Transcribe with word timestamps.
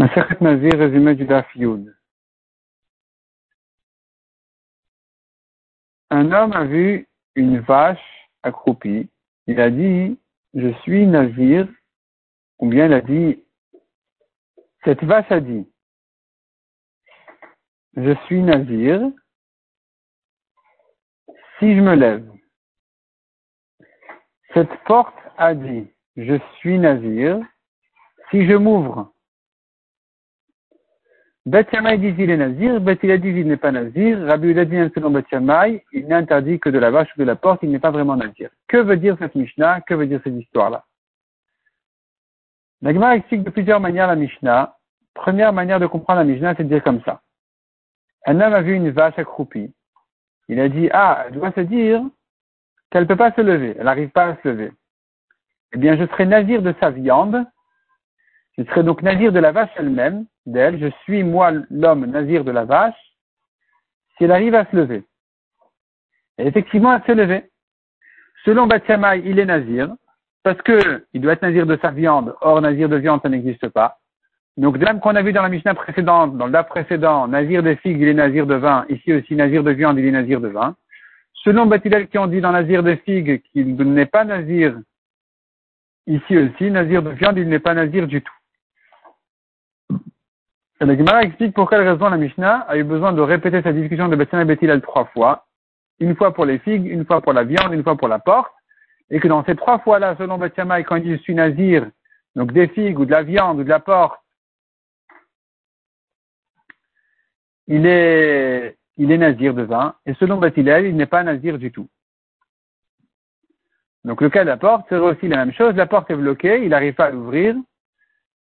Nazir, 0.00 1.14
du 1.14 1.26
Daf. 1.26 1.46
Un 6.08 6.32
homme 6.32 6.52
a 6.52 6.64
vu 6.64 7.06
une 7.34 7.58
vache 7.60 8.30
accroupie. 8.42 9.10
Il 9.46 9.60
a 9.60 9.70
dit, 9.70 10.18
je 10.54 10.72
suis 10.80 11.06
Nazir, 11.06 11.68
ou 12.60 12.68
bien 12.70 12.86
il 12.86 12.94
a 12.94 13.02
dit, 13.02 13.44
cette 14.84 15.04
vache 15.04 15.30
a 15.30 15.40
dit, 15.40 15.70
je 17.94 18.14
suis 18.24 18.40
Nazir 18.40 19.02
si 21.58 21.76
je 21.76 21.80
me 21.80 21.94
lève. 21.94 22.26
Cette 24.54 24.82
porte 24.84 25.18
a 25.36 25.54
dit, 25.54 25.86
je 26.16 26.38
suis 26.56 26.78
Nazir 26.78 27.38
si 28.30 28.46
je 28.46 28.54
m'ouvre. 28.54 29.12
Bet 31.46 31.64
dit 31.64 32.14
il 32.18 32.30
est 32.30 32.36
nazir, 32.36 32.80
Bet 32.80 32.98
il 33.02 33.10
a 33.10 33.18
dit 33.18 33.28
il 33.28 33.48
n'est 33.48 33.56
pas 33.56 33.72
nazir, 33.72 34.26
Rabbi 34.26 34.58
a 34.58 34.64
dit 34.64 34.76
selon 34.94 35.10
Bet 35.10 35.24
il 35.32 36.06
n'est 36.06 36.14
interdit 36.14 36.60
que 36.60 36.68
de 36.68 36.78
la 36.78 36.90
vache 36.90 37.08
ou 37.16 37.20
de 37.20 37.24
la 37.24 37.36
porte, 37.36 37.60
il 37.62 37.70
n'est 37.70 37.78
pas 37.78 37.90
vraiment 37.90 38.16
nazir. 38.16 38.50
Que 38.68 38.76
veut 38.76 38.96
dire 38.96 39.16
cette 39.18 39.34
Mishnah? 39.34 39.80
Que 39.82 39.94
veut 39.94 40.06
dire 40.06 40.20
cette 40.22 40.34
histoire-là? 40.34 40.84
La 42.82 43.16
explique 43.16 43.42
de 43.42 43.50
plusieurs 43.50 43.80
manières 43.80 44.06
la 44.06 44.16
Mishnah. 44.16 44.76
Première 45.14 45.52
manière 45.52 45.80
de 45.80 45.86
comprendre 45.86 46.20
la 46.20 46.24
Mishnah, 46.24 46.54
c'est 46.56 46.64
de 46.64 46.68
dire 46.68 46.82
comme 46.82 47.02
ça. 47.02 47.20
Un 48.26 48.40
homme 48.40 48.54
a 48.54 48.62
vu 48.62 48.74
une 48.74 48.90
vache 48.90 49.18
accroupie. 49.18 49.72
Il 50.48 50.60
a 50.60 50.68
dit, 50.68 50.88
ah, 50.92 51.24
elle 51.26 51.34
doit 51.34 51.52
se 51.52 51.60
dire 51.60 52.02
qu'elle 52.90 53.02
ne 53.02 53.08
peut 53.08 53.16
pas 53.16 53.32
se 53.32 53.40
lever, 53.40 53.74
elle 53.78 53.84
n'arrive 53.84 54.10
pas 54.10 54.26
à 54.26 54.36
se 54.36 54.48
lever. 54.48 54.72
Eh 55.72 55.78
bien, 55.78 55.96
je 55.96 56.06
serai 56.06 56.26
nazir 56.26 56.60
de 56.62 56.74
sa 56.80 56.90
viande, 56.90 57.46
je 58.60 58.64
serai 58.66 58.82
donc 58.82 59.00
nazir 59.00 59.32
de 59.32 59.38
la 59.38 59.52
vache 59.52 59.70
elle-même, 59.76 60.26
d'elle, 60.44 60.78
je 60.78 60.88
suis 61.04 61.22
moi 61.22 61.50
l'homme 61.70 62.04
nazir 62.04 62.44
de 62.44 62.50
la 62.50 62.66
vache, 62.66 62.98
si 64.16 64.24
elle 64.24 64.32
arrive 64.32 64.54
à 64.54 64.66
se 64.66 64.76
lever. 64.76 65.02
Et 66.36 66.46
effectivement, 66.46 66.94
elle 66.94 67.02
s'est 67.06 67.14
levée. 67.14 67.50
Selon 68.44 68.66
Batsamaï, 68.66 69.22
il 69.24 69.38
est 69.38 69.46
nazir, 69.46 69.88
parce 70.42 70.60
que 70.60 71.06
il 71.14 71.22
doit 71.22 71.32
être 71.32 71.42
nazir 71.42 71.64
de 71.64 71.78
sa 71.80 71.90
viande, 71.90 72.34
or 72.42 72.60
nazir 72.60 72.90
de 72.90 72.96
viande, 72.96 73.22
ça 73.22 73.30
n'existe 73.30 73.66
pas. 73.70 73.96
Donc, 74.58 74.76
de 74.76 74.84
même 74.84 75.00
qu'on 75.00 75.16
a 75.16 75.22
vu 75.22 75.32
dans 75.32 75.42
la 75.42 75.48
Mishnah 75.48 75.74
précédente, 75.74 76.36
dans 76.36 76.44
le 76.44 76.52
DAF 76.52 76.68
précédent, 76.68 77.28
nazir 77.28 77.62
de 77.62 77.74
figues, 77.76 78.00
il 78.02 78.08
est 78.08 78.14
nazir 78.14 78.46
de 78.46 78.56
vin, 78.56 78.84
ici 78.90 79.14
aussi 79.14 79.36
nazir 79.36 79.64
de 79.64 79.70
viande, 79.70 79.98
il 79.98 80.04
est 80.04 80.10
nazir 80.10 80.38
de 80.38 80.48
vin. 80.48 80.76
Selon 81.44 81.64
Batilel 81.64 82.08
qui 82.08 82.18
ont 82.18 82.26
dit 82.26 82.42
dans 82.42 82.52
nazir 82.52 82.82
de 82.82 82.94
figues 82.96 83.40
qu'il 83.52 83.74
n'est 83.74 84.04
pas 84.04 84.24
nazir, 84.24 84.78
ici 86.06 86.36
aussi, 86.36 86.70
nazir 86.70 87.02
de 87.02 87.10
viande, 87.10 87.38
il 87.38 87.48
n'est 87.48 87.58
pas 87.58 87.72
nazir 87.72 88.06
du 88.06 88.20
tout. 88.20 88.34
Et 90.80 90.86
la 90.86 90.96
Gemara 90.96 91.22
explique 91.24 91.54
pour 91.54 91.68
quelle 91.68 91.86
raison 91.86 92.08
la 92.08 92.16
Mishnah 92.16 92.60
a 92.60 92.78
eu 92.78 92.84
besoin 92.84 93.12
de 93.12 93.20
répéter 93.20 93.60
sa 93.60 93.72
discussion 93.72 94.08
de 94.08 94.16
Bethlehem 94.16 94.48
et 94.48 94.54
Bethilel 94.54 94.80
trois 94.80 95.04
fois. 95.06 95.46
Une 95.98 96.16
fois 96.16 96.32
pour 96.32 96.46
les 96.46 96.58
figues, 96.58 96.86
une 96.86 97.04
fois 97.04 97.20
pour 97.20 97.34
la 97.34 97.44
viande, 97.44 97.74
une 97.74 97.82
fois 97.82 97.96
pour 97.96 98.08
la 98.08 98.18
porte. 98.18 98.50
Et 99.10 99.20
que 99.20 99.28
dans 99.28 99.44
ces 99.44 99.56
trois 99.56 99.78
fois-là, 99.80 100.16
selon 100.16 100.38
Bethlehem, 100.38 100.82
quand 100.84 100.96
il 100.96 101.02
dit 101.02 101.16
je 101.16 101.22
suis 101.22 101.34
nazir, 101.34 101.90
donc 102.34 102.52
des 102.52 102.68
figues 102.68 102.98
ou 102.98 103.04
de 103.04 103.10
la 103.10 103.22
viande 103.22 103.60
ou 103.60 103.64
de 103.64 103.68
la 103.68 103.80
porte, 103.80 104.18
il 107.66 107.84
est, 107.84 108.78
il 108.96 109.12
est 109.12 109.18
nazir 109.18 109.52
de 109.52 109.62
vin. 109.62 109.94
Et 110.06 110.14
selon 110.14 110.38
Bethilel, 110.38 110.86
il 110.86 110.96
n'est 110.96 111.04
pas 111.04 111.22
nazir 111.22 111.58
du 111.58 111.70
tout. 111.70 111.88
Donc 114.04 114.22
le 114.22 114.30
cas 114.30 114.44
de 114.44 114.48
la 114.48 114.56
porte 114.56 114.88
serait 114.88 115.14
aussi 115.14 115.28
la 115.28 115.44
même 115.44 115.52
chose. 115.52 115.74
La 115.74 115.86
porte 115.86 116.10
est 116.10 116.16
bloquée, 116.16 116.62
il 116.64 116.70
n'arrive 116.70 116.94
pas 116.94 117.06
à 117.06 117.10
l'ouvrir 117.10 117.54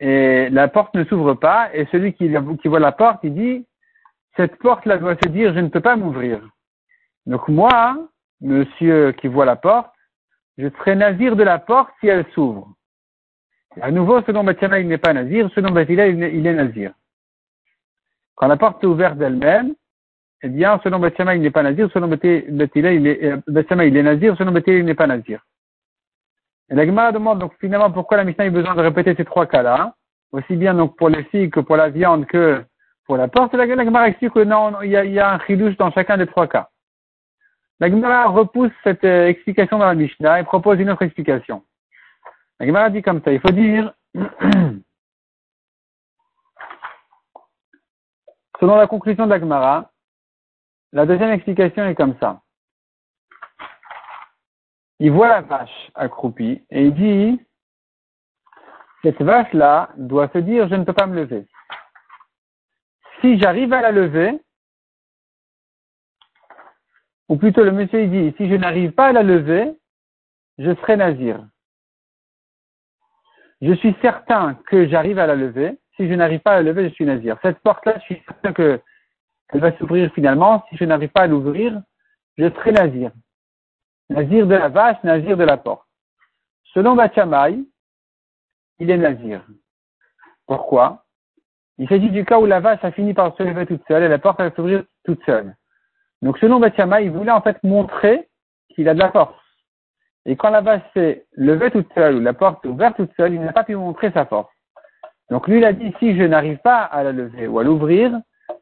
et 0.00 0.48
la 0.50 0.68
porte 0.68 0.94
ne 0.94 1.04
s'ouvre 1.04 1.34
pas, 1.34 1.74
et 1.74 1.86
celui 1.86 2.12
qui, 2.14 2.28
voit 2.28 2.80
la 2.80 2.92
porte, 2.92 3.20
il 3.24 3.34
dit, 3.34 3.66
cette 4.36 4.56
porte-là 4.56 4.98
doit 4.98 5.16
se 5.22 5.28
dire, 5.28 5.52
je 5.54 5.60
ne 5.60 5.68
peux 5.68 5.80
pas 5.80 5.96
m'ouvrir. 5.96 6.40
Donc 7.26 7.48
moi, 7.48 8.08
monsieur 8.40 9.12
qui 9.12 9.26
voit 9.26 9.44
la 9.44 9.56
porte, 9.56 9.92
je 10.56 10.68
serai 10.78 10.94
nazir 10.94 11.36
de 11.36 11.42
la 11.42 11.58
porte 11.58 11.90
si 12.00 12.06
elle 12.06 12.26
s'ouvre. 12.34 12.72
À 13.80 13.90
nouveau, 13.90 14.22
selon 14.22 14.44
Batiana, 14.44 14.80
il 14.80 14.88
n'est 14.88 14.98
pas 14.98 15.12
nazir, 15.12 15.50
selon 15.54 15.70
Batila, 15.70 16.06
il 16.08 16.46
est 16.46 16.54
nazir. 16.54 16.92
Quand 18.34 18.46
la 18.46 18.56
porte 18.56 18.82
est 18.82 18.86
ouverte 18.86 19.18
d'elle-même, 19.18 19.74
eh 20.42 20.48
bien, 20.48 20.80
selon 20.84 21.00
Batiana, 21.00 21.34
il 21.34 21.42
n'est 21.42 21.50
pas 21.50 21.62
nazir, 21.62 21.90
selon 21.92 22.08
Batila, 22.08 22.92
il 22.92 23.40
il 23.48 23.96
est 23.96 24.02
nazir, 24.02 24.36
selon 24.36 24.52
Batila, 24.52 24.78
il 24.78 24.84
n'est 24.84 24.94
pas 24.94 25.06
nazir. 25.06 25.44
Et 26.70 26.74
la 26.74 26.84
Gemara 26.84 27.12
demande 27.12 27.38
donc 27.38 27.54
finalement 27.60 27.90
pourquoi 27.90 28.18
la 28.18 28.24
Mishnah 28.24 28.44
a 28.44 28.50
besoin 28.50 28.74
de 28.74 28.82
répéter 28.82 29.14
ces 29.14 29.24
trois 29.24 29.46
cas-là, 29.46 29.94
aussi 30.32 30.54
bien 30.56 30.74
donc 30.74 30.96
pour 30.96 31.08
les 31.08 31.24
filles 31.24 31.50
que 31.50 31.60
pour 31.60 31.76
la 31.76 31.88
viande 31.88 32.26
que 32.26 32.62
pour 33.06 33.16
la 33.16 33.28
porte. 33.28 33.54
Et 33.54 33.56
la, 33.56 33.66
Gemara 33.66 34.08
explique 34.08 34.34
que 34.34 34.44
non, 34.44 34.82
il 34.82 34.90
y 34.90 34.96
a, 34.96 35.04
il 35.04 35.12
y 35.12 35.20
a 35.20 35.32
un 35.32 35.40
chidouche 35.40 35.76
dans 35.78 35.90
chacun 35.92 36.18
des 36.18 36.26
trois 36.26 36.46
cas. 36.46 36.68
La 37.80 37.88
Gemara 37.88 38.26
repousse 38.26 38.72
cette 38.84 39.04
euh, 39.04 39.28
explication 39.28 39.78
dans 39.78 39.86
la 39.86 39.94
Mishnah 39.94 40.40
et 40.40 40.44
propose 40.44 40.78
une 40.78 40.90
autre 40.90 41.02
explication. 41.02 41.64
La 42.60 42.66
Gemara 42.66 42.90
dit 42.90 43.02
comme 43.02 43.22
ça, 43.22 43.32
il 43.32 43.40
faut 43.40 43.52
dire, 43.52 43.94
selon 48.60 48.76
la 48.76 48.88
conclusion 48.88 49.24
de 49.24 49.30
la 49.30 49.40
Gemara, 49.40 49.90
la 50.92 51.06
deuxième 51.06 51.30
explication 51.30 51.86
est 51.86 51.94
comme 51.94 52.16
ça 52.20 52.42
il 55.00 55.12
voit 55.12 55.28
la 55.28 55.40
vache 55.42 55.90
accroupie 55.94 56.62
et 56.70 56.84
il 56.86 56.94
dit, 56.94 57.40
cette 59.02 59.22
vache-là 59.22 59.90
doit 59.96 60.28
se 60.32 60.38
dire, 60.38 60.68
je 60.68 60.74
ne 60.74 60.84
peux 60.84 60.92
pas 60.92 61.06
me 61.06 61.14
lever. 61.14 61.46
Si 63.20 63.38
j'arrive 63.38 63.72
à 63.72 63.80
la 63.80 63.92
lever, 63.92 64.40
ou 67.28 67.36
plutôt 67.36 67.62
le 67.62 67.72
monsieur 67.72 68.06
dit, 68.06 68.34
si 68.36 68.48
je 68.48 68.54
n'arrive 68.54 68.92
pas 68.92 69.08
à 69.08 69.12
la 69.12 69.22
lever, 69.22 69.78
je 70.58 70.74
serai 70.76 70.96
nazir. 70.96 71.46
Je 73.60 73.72
suis 73.74 73.94
certain 74.00 74.54
que 74.66 74.88
j'arrive 74.88 75.18
à 75.18 75.26
la 75.26 75.34
lever. 75.34 75.78
Si 75.96 76.08
je 76.08 76.14
n'arrive 76.14 76.40
pas 76.40 76.52
à 76.52 76.56
la 76.56 76.62
lever, 76.62 76.88
je 76.88 76.94
suis 76.94 77.04
nazir. 77.04 77.36
Cette 77.42 77.58
porte-là, 77.58 77.98
je 77.98 78.04
suis 78.04 78.22
certain 78.26 78.52
que 78.52 78.80
elle 79.50 79.60
va 79.60 79.76
s'ouvrir 79.78 80.12
finalement. 80.14 80.64
Si 80.68 80.76
je 80.76 80.84
n'arrive 80.84 81.08
pas 81.08 81.22
à 81.22 81.26
l'ouvrir, 81.26 81.80
je 82.36 82.48
serai 82.50 82.72
nazir. 82.72 83.10
Nazir 84.10 84.46
de 84.46 84.54
la 84.54 84.68
vache, 84.68 85.02
nazir 85.04 85.36
de 85.36 85.44
la 85.44 85.56
porte. 85.56 85.86
Selon 86.72 86.94
Bachamay, 86.94 87.58
il 88.78 88.90
est 88.90 88.96
nazir. 88.96 89.44
Pourquoi? 90.46 91.04
Il 91.78 91.88
s'agit 91.88 92.10
du 92.10 92.24
cas 92.24 92.38
où 92.38 92.46
la 92.46 92.60
vache 92.60 92.82
a 92.82 92.90
fini 92.90 93.14
par 93.14 93.36
se 93.36 93.42
lever 93.42 93.66
toute 93.66 93.86
seule 93.86 94.02
et 94.02 94.08
la 94.08 94.18
porte 94.18 94.38
va 94.38 94.50
s'ouvrir 94.50 94.84
toute 95.04 95.22
seule. 95.24 95.54
Donc 96.22 96.38
selon 96.38 96.58
Bachamay, 96.58 97.04
il 97.04 97.12
voulait 97.12 97.30
en 97.30 97.42
fait 97.42 97.62
montrer 97.62 98.28
qu'il 98.74 98.88
a 98.88 98.94
de 98.94 98.98
la 98.98 99.12
force. 99.12 99.34
Et 100.24 100.36
quand 100.36 100.50
la 100.50 100.60
vache 100.60 100.82
s'est 100.94 101.26
levée 101.32 101.70
toute 101.70 101.92
seule 101.94 102.16
ou 102.16 102.20
la 102.20 102.34
porte 102.34 102.64
ouverte 102.66 102.96
toute 102.96 103.14
seule, 103.16 103.34
il 103.34 103.40
n'a 103.40 103.52
pas 103.52 103.64
pu 103.64 103.76
montrer 103.76 104.10
sa 104.12 104.26
force. 104.26 104.52
Donc 105.30 105.46
lui, 105.46 105.58
il 105.58 105.64
a 105.64 105.72
dit, 105.72 105.94
si 105.98 106.16
je 106.16 106.22
n'arrive 106.22 106.58
pas 106.58 106.82
à 106.82 107.02
la 107.02 107.12
lever 107.12 107.46
ou 107.46 107.58
à 107.58 107.64
l'ouvrir, 107.64 108.18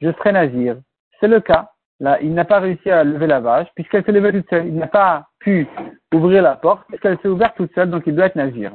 je 0.00 0.12
serai 0.12 0.32
nazir. 0.32 0.76
C'est 1.18 1.28
le 1.28 1.40
cas. 1.40 1.70
Là, 2.00 2.18
il 2.22 2.32
n'a 2.32 2.46
pas 2.46 2.60
réussi 2.60 2.90
à 2.90 3.04
lever 3.04 3.26
la 3.26 3.40
vache 3.40 3.68
puisqu'elle 3.74 4.04
s'est 4.04 4.12
levée 4.12 4.32
toute 4.32 4.48
seule. 4.48 4.66
Il 4.66 4.76
n'a 4.76 4.86
pas 4.86 5.28
pu 5.38 5.68
ouvrir 6.14 6.42
la 6.42 6.56
porte 6.56 6.86
puisqu'elle 6.88 7.18
s'est 7.20 7.28
ouverte 7.28 7.56
toute 7.56 7.74
seule, 7.74 7.90
donc 7.90 8.04
il 8.06 8.16
doit 8.16 8.26
être 8.26 8.36
nazir. 8.36 8.72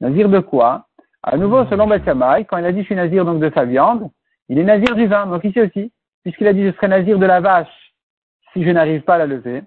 Nazir 0.00 0.28
de 0.28 0.38
quoi? 0.38 0.86
À 1.24 1.36
nouveau, 1.36 1.66
selon 1.66 1.88
Betchamay, 1.88 2.44
quand 2.44 2.56
il 2.58 2.64
a 2.64 2.72
dit 2.72 2.80
je 2.80 2.86
suis 2.86 2.94
nazir 2.94 3.24
donc 3.24 3.40
de 3.40 3.50
sa 3.52 3.64
viande, 3.64 4.08
il 4.48 4.58
est 4.58 4.64
nazir 4.64 4.94
du 4.94 5.06
vin, 5.06 5.26
donc 5.26 5.42
ici 5.42 5.60
aussi, 5.60 5.92
puisqu'il 6.22 6.46
a 6.46 6.52
dit 6.52 6.64
je 6.64 6.72
serai 6.72 6.86
nazir 6.86 7.18
de 7.18 7.26
la 7.26 7.40
vache 7.40 7.92
si 8.52 8.64
je 8.64 8.70
n'arrive 8.70 9.02
pas 9.02 9.16
à 9.16 9.18
la 9.18 9.26
lever, 9.26 9.62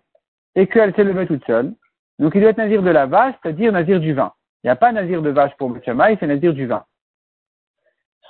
et 0.55 0.67
qu'elle 0.67 0.95
s'est 0.95 1.03
levée 1.03 1.27
toute 1.27 1.45
seule. 1.45 1.73
Donc 2.17 2.33
il 2.33 2.41
doit 2.41 2.51
être 2.51 2.57
nazir 2.57 2.81
de 2.81 2.89
la 2.89 3.07
vache, 3.07 3.35
c'est-à-dire 3.43 3.73
nazir 3.73 3.99
du 3.99 4.13
vin. 4.13 4.31
Il 4.63 4.67
n'y 4.67 4.71
a 4.71 4.77
pas 4.77 4.93
nazir 4.93 5.21
de 5.21 5.29
vache 5.29 5.55
pour 5.57 5.69
Betchamay, 5.69 6.17
c'est 6.19 6.27
nazir 6.27 6.53
du 6.53 6.65
vin. 6.65 6.85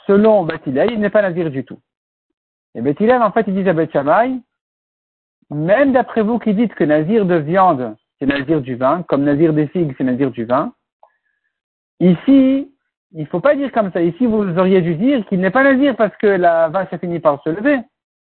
Selon 0.07 0.43
Batilay, 0.43 0.87
il 0.91 0.99
n'est 0.99 1.09
pas 1.11 1.21
nazir 1.21 1.51
du 1.51 1.63
tout. 1.63 1.79
Et 2.73 2.81
Batilay, 2.81 3.15
en 3.17 3.31
fait, 3.31 3.45
il 3.47 3.53
dit 3.53 3.69
à 3.69 3.73
Betchamay, 3.73 4.39
même 5.51 5.91
d'après 5.91 6.21
vous 6.21 6.39
qui 6.39 6.53
dites 6.53 6.73
que 6.75 6.83
nazir 6.83 7.25
de 7.25 7.35
viande, 7.35 7.95
c'est 8.19 8.25
nazir 8.25 8.61
du 8.61 8.75
vin, 8.75 9.03
comme 9.03 9.23
nazir 9.23 9.53
des 9.53 9.67
figues, 9.67 9.93
c'est 9.97 10.03
nazir 10.03 10.31
du 10.31 10.45
vin, 10.45 10.73
ici, 11.99 12.71
il 13.13 13.21
ne 13.21 13.25
faut 13.25 13.41
pas 13.41 13.55
dire 13.55 13.71
comme 13.71 13.91
ça. 13.91 14.01
Ici, 14.01 14.25
vous 14.25 14.57
auriez 14.57 14.81
dû 14.81 14.95
dire 14.95 15.25
qu'il 15.27 15.41
n'est 15.41 15.51
pas 15.51 15.63
nazir 15.63 15.95
parce 15.97 16.15
que 16.17 16.27
la 16.27 16.69
vache 16.69 16.93
a 16.93 16.97
fini 16.97 17.19
par 17.19 17.43
se 17.43 17.49
lever. 17.49 17.79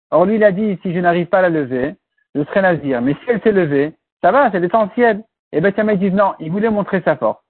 Or, 0.10 0.26
lui, 0.26 0.36
il 0.36 0.44
a 0.44 0.52
dit, 0.52 0.80
si 0.82 0.94
je 0.94 1.00
n'arrive 1.00 1.28
pas 1.28 1.40
à 1.40 1.44
la 1.44 1.50
lever, 1.50 1.96
je 2.34 2.44
serai 2.44 2.62
nazir. 2.62 3.02
Mais 3.02 3.14
si 3.14 3.20
elle 3.28 3.42
s'est 3.42 3.52
levée, 3.52 3.94
ça 4.22 4.32
va, 4.32 4.52
c'est 4.52 4.60
l'essentiel. 4.60 5.24
Et 5.52 5.62
ben, 5.62 5.72
il 5.78 6.00
dit 6.00 6.12
non, 6.12 6.34
il 6.40 6.52
voulait 6.52 6.72
montrer 6.72 7.02
sa 7.06 7.16
force. 7.16 7.44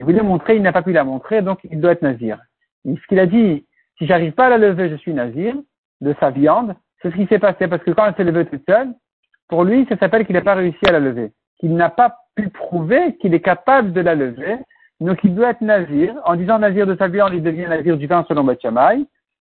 Il 0.00 0.06
voulait 0.06 0.22
montrer, 0.22 0.56
il 0.56 0.62
n'a 0.62 0.72
pas 0.72 0.82
pu 0.82 0.92
la 0.92 1.04
montrer, 1.04 1.42
donc 1.42 1.60
il 1.64 1.80
doit 1.80 1.92
être 1.92 2.02
nazir. 2.02 2.38
ce 2.84 3.06
qu'il 3.08 3.20
a 3.20 3.26
dit, 3.26 3.66
si 3.98 4.06
j'arrive 4.06 4.32
pas 4.32 4.46
à 4.46 4.50
la 4.50 4.58
lever, 4.58 4.90
je 4.90 4.96
suis 4.96 5.14
nazir, 5.14 5.54
de 6.00 6.14
sa 6.18 6.30
viande, 6.30 6.74
c'est 7.06 7.12
ce 7.12 7.22
qui 7.22 7.26
s'est 7.28 7.38
passé, 7.38 7.68
parce 7.68 7.82
que 7.84 7.92
quand 7.92 8.06
elle 8.06 8.14
s'est 8.16 8.24
levée 8.24 8.46
toute 8.46 8.64
seule, 8.68 8.88
pour 9.48 9.64
lui, 9.64 9.86
ça 9.88 9.96
s'appelle 9.96 10.26
qu'il 10.26 10.34
n'a 10.34 10.42
pas 10.42 10.54
réussi 10.54 10.84
à 10.88 10.92
la 10.92 10.98
lever. 10.98 11.32
Qu'il 11.60 11.74
n'a 11.76 11.88
pas 11.88 12.16
pu 12.34 12.48
prouver 12.48 13.16
qu'il 13.18 13.32
est 13.32 13.40
capable 13.40 13.92
de 13.92 14.00
la 14.00 14.14
lever, 14.14 14.58
Donc 15.00 15.18
il 15.22 15.34
doit 15.34 15.50
être 15.50 15.60
nazir. 15.60 16.14
En 16.24 16.34
disant 16.34 16.58
nazir 16.58 16.86
de 16.86 16.96
sa 16.96 17.08
bière, 17.08 17.32
il 17.32 17.42
devient 17.42 17.66
nazir 17.68 17.96
du 17.96 18.06
vin 18.06 18.24
selon 18.26 18.44
Beth 18.44 18.64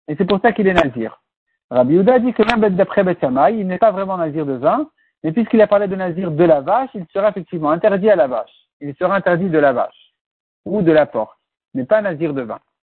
Et 0.08 0.16
c'est 0.18 0.26
pour 0.26 0.42
ça 0.42 0.52
qu'il 0.52 0.68
est 0.68 0.74
nazir. 0.74 1.22
Rabbi 1.72 1.94
Yehuda 1.94 2.20
dit 2.20 2.34
que 2.34 2.44
même 2.44 2.76
d'après 2.76 3.04
Beth 3.04 3.26
il 3.52 3.68
n'est 3.68 3.78
pas 3.78 3.92
vraiment 3.92 4.18
nazir 4.18 4.46
de 4.46 4.54
vin. 4.54 4.90
Mais 5.24 5.32
puisqu'il 5.32 5.62
a 5.62 5.68
parlé 5.68 5.88
de 5.88 5.96
nazir 5.96 6.32
de 6.32 6.44
la 6.44 6.62
vache, 6.62 6.90
il 6.94 7.06
sera 7.14 7.30
effectivement 7.30 7.72
interdit 7.72 8.10
à 8.10 8.16
la 8.16 8.28
vache. 8.28 8.54
Il 8.82 8.94
sera 8.96 9.16
interdit 9.16 9.50
de 9.50 9.58
la 9.58 9.72
vache. 9.72 10.14
Ou 10.66 10.82
de 10.82 10.92
la 10.92 11.06
porte. 11.06 11.38
Mais 11.74 11.86
pas 11.86 12.02
nazir 12.02 12.34
de 12.34 12.42
vin. 12.42 12.60